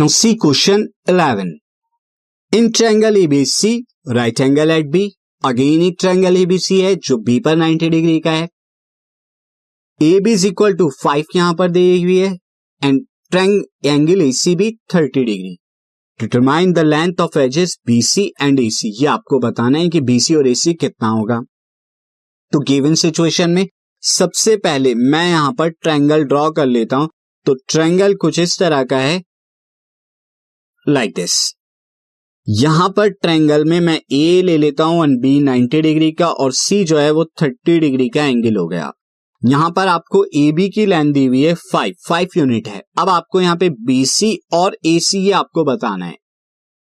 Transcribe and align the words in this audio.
Now 0.00 0.06
see 0.08 0.36
question 0.36 0.88
11. 1.06 1.58
In 2.52 2.72
triangle 2.72 3.14
ABC, 3.14 3.82
right 4.08 4.40
angle 4.40 4.70
at 4.72 4.86
B. 4.90 5.08
Again 5.44 5.82
एक 5.82 5.96
triangle 6.00 6.36
ABC 6.36 6.80
है 6.80 6.94
जो 6.98 7.16
B 7.18 7.38
पर 7.40 7.56
90 7.56 7.88
degree 7.90 8.18
का 8.20 8.30
है 8.30 8.48
A 10.00 10.20
B 10.20 10.32
is 10.32 10.46
equal 10.46 10.74
to 10.76 10.88
five 10.94 11.36
यहाँ 11.36 11.54
पर 11.54 11.70
दी 11.70 11.82
हुई 12.02 12.16
है 12.18 12.32
and 12.82 13.00
triangle 13.86 14.22
A 14.22 14.30
C 14.32 14.54
B 14.56 14.70
thirty 14.94 15.24
degree 15.24 15.56
determine 16.20 16.72
the 16.72 16.84
length 16.86 17.20
of 17.20 17.38
edges 17.38 17.78
BC 17.86 18.26
and 18.42 18.60
AC 18.60 18.92
ये 19.00 19.06
आपको 19.08 19.38
बताना 19.40 19.78
है 19.78 19.88
कि 19.88 20.00
बीसी 20.10 20.34
और 20.34 20.48
एसी 20.48 20.74
कितना 20.76 21.08
होगा 21.10 21.40
तो 22.52 22.60
गिवन 22.68 22.94
सिचुएशन 23.04 23.50
में 23.50 23.66
सबसे 24.02 24.56
पहले 24.58 24.94
मैं 25.06 25.28
यहाँ 25.28 25.52
पर 25.52 25.70
ट्रायंगल 25.72 26.24
ड्रॉ 26.26 26.50
कर 26.52 26.66
लेता 26.68 26.96
हूँ 26.96 27.10
तो 27.46 27.54
ट्रायंगल 27.68 28.14
कुछ 28.20 28.38
इस 28.38 28.58
तरह 28.58 28.84
का 28.84 28.98
है 28.98 29.20
लाइक 30.86 31.14
दिस 31.16 31.32
यहाँ 32.46 32.88
पर 32.88 33.08
ट्रायंगल 33.08 33.64
में 33.64 33.80
मैं 33.80 34.00
ए 34.12 34.42
ले 34.42 34.56
लेता 34.58 34.84
हूँ 34.84 35.04
एंड 35.04 35.20
बी 35.22 35.40
90 35.40 35.80
डिग्री 35.82 36.10
का 36.12 36.28
और 36.28 36.52
सी 36.52 36.82
जो 36.84 36.98
है 36.98 37.10
वो 37.10 37.24
30 37.42 37.78
डिग्री 37.80 38.08
का 38.08 38.24
एंगल 38.24 38.56
हो 38.56 38.66
गया। 38.66 38.90
यहाँ 39.42 39.70
पर 39.70 39.88
आपको 39.88 40.24
ए 40.36 40.50
बी 40.52 40.68
की 40.68 40.86
लेंथ 40.86 41.12
दी 41.12 41.24
हुई 41.26 41.42
है 41.42 41.54
फाइव 41.54 41.94
फाइव 42.08 42.28
यूनिट 42.36 42.68
है। 42.68 42.82
अब 42.98 43.08
आपको 43.08 43.40
यहाँ 43.40 43.56
पे 43.56 43.70
बी 43.86 44.04
सी 44.06 44.38
और 44.52 44.76
ए 44.86 44.98
सी 45.00 45.18
ये 45.18 45.32
आपको 45.32 45.64
बताना 45.64 46.06
है। 46.06 46.16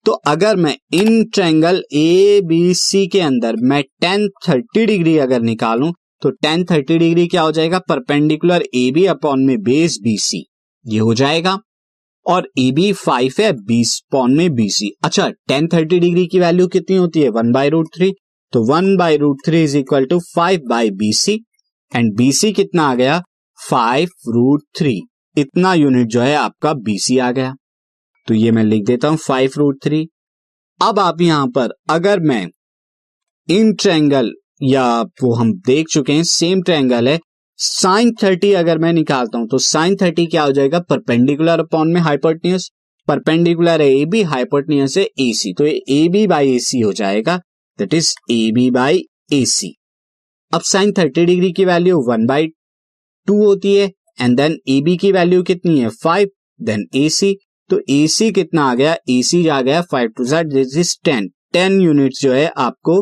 तो 0.05 0.11
अगर 0.11 0.55
मैं 0.55 0.75
in 0.93 1.23
triangle 1.25 1.83
A 1.93 2.41
B 2.47 2.73
C 2.73 3.05
के 3.07 3.21
अंदर 3.21 3.55
मैं 3.61 3.83
टेन 4.01 4.27
थर्टी 4.47 4.85
डिग्री 4.85 5.17
अगर 5.17 5.41
निकालूं 5.41 5.91
तो 6.21 6.29
टेन 6.31 6.63
थर्टी 6.65 6.97
डिग्री 6.97 7.27
क्या 7.27 7.41
हो 7.41 7.51
जाएगा? 7.51 7.79
परपेंडिकुलर 7.79 8.63
ए 8.75 8.89
बी 8.91 9.05
अपॉन 9.07 9.45
में 9.45 9.57
बेस 9.61 9.99
बी 10.03 10.17
सी 10.17 10.45
ये 10.85 10.99
हो 10.99 11.13
जाएगा। 11.13 11.59
और 12.29 12.47
ए 12.59 12.71
बी 12.71 12.91
फाइव 12.93 13.33
है 13.39 13.51
बीस 13.67 13.99
पॉन 14.11 14.35
में 14.37 14.53
बी 14.55 14.69
सी 14.69 14.91
अच्छा 15.03 15.29
टेन 15.47 15.67
थर्टी 15.67 15.99
डिग्री 15.99 16.25
की 16.27 16.39
वैल्यू 16.39 16.67
कितनी 16.67 16.95
होती 16.95 17.21
है? 17.21 17.29
वन 17.29 17.51
बाई 17.51 17.69
रूट 17.69 17.87
थ्री 17.95 18.11
तो 18.53 18.63
one 18.65 18.95
by 18.97 19.17
root 19.17 19.37
three 19.45 19.63
is 19.63 19.77
equal 19.77 20.05
to 20.05 20.19
five 20.35 20.61
by 20.69 20.91
B 20.91 21.11
C 21.13 21.33
and 21.91 22.15
B 22.17 22.31
C 22.33 22.51
कितना 22.53 22.83
आ 22.83 22.95
गया? 22.95 23.21
फाइव 23.59 24.09
रूट 24.27 24.63
थ्री 24.77 24.99
इतना 25.37 25.73
यूनिट 25.73 26.07
जो 26.07 26.21
है 26.21 26.35
आपका 26.35 26.73
बी 26.75 26.97
सी 26.99 27.17
आ 27.17 27.31
गया। 27.31 27.53
तो 28.27 28.33
ये 28.33 28.51
मैं 28.51 28.63
लिख 28.63 28.85
देता 28.85 29.07
हूँ 29.07 29.17
फाइव 29.17 29.51
रूट 29.57 29.83
थ्री 29.83 30.07
अब 30.79 30.99
आप 30.99 31.21
यहाँ 31.21 31.47
पर, 31.47 31.69
अगर 31.89 32.19
मैं 32.19 32.47
इन 33.47 33.73
ट्रैंगल 33.73 34.31
या 34.63 35.01
वो 35.23 35.33
हम 35.35 35.53
देख 35.65 35.87
चुके 35.91 36.13
हैं 36.13 36.23
सेम 36.23 36.61
ट्रैंगल 36.61 37.07
है 37.07 37.19
साइन 37.59 38.11
थर्टी 38.21 38.51
अगर 38.53 38.77
मैं 38.77 38.91
निकालता 38.93 39.37
हूँ 39.37 39.47
तो 39.47 39.57
साइन 39.57 39.95
थर्टी 39.95 40.25
क्या 40.25 40.43
हो 40.43 40.51
जाएगा? 40.51 40.79
परपेंडिकुलर 40.79 41.59
अपॉन 41.59 41.91
में 41.93 41.99
हाइपोटनियस, 42.01 42.69
परपेंडिकुलर 43.07 43.81
है 43.81 43.89
ए 43.91 44.05
बी, 44.05 44.21
हाइपोटनियस 44.23 44.97
है 44.97 45.03
ए 45.03 45.31
सी। 45.33 45.53
तो 45.53 45.65
ए 45.65 46.07
बी 46.11 46.25
बाई 46.27 46.55
ए 46.55 46.59
सी 46.59 46.79
हो 46.79 46.93
जाएगा। 46.93 47.37
That 47.79 47.93
is 47.93 48.13
A 48.31 48.51
B 48.51 48.69
by 48.71 49.03
A 49.33 49.43
C. 49.45 49.75
अब 50.51 50.61
साइन 50.61 50.93
थर्टी 50.97 51.25
डिग्री 51.25 51.51
की 51.51 51.65
वैल्यू 51.65 51.99
वन 52.07 52.25
बाई 52.25 52.47
टू 53.27 53.43
होती 53.45 53.75
है 53.75 53.91
एंड 54.21 54.37
देन 54.37 54.57
ए 54.69 54.79
बी 54.81 54.95
की 54.97 55.11
वैल्यू 55.11 55.43
कितनी 55.43 55.79
है? 55.79 55.89
फाइव। 55.89 56.29
Then 56.61 56.87
A 56.95 57.07
C. 57.09 57.35
तो 57.69 57.81
ए 57.89 58.05
सी 58.07 58.31
कितना 58.31 58.63
आ 58.63 58.75
गया? 58.75 58.95
ए 59.09 59.21
सी 59.23 59.47
आ 59.47 59.61
गया 59.61 59.81
five 59.81 60.09
two 60.17 60.25
Z 60.25 60.53
this 60.53 60.77
is 60.77 60.97
ten. 61.05 61.29
Ten 61.53 61.79
unit 61.81 62.13
जो 62.21 62.33
है 62.33 62.47
आपको 62.57 63.01